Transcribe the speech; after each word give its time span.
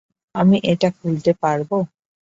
আমি 0.35 0.57
এটা 0.71 0.89
খুলতে 0.97 1.31
পারবো? 1.41 1.77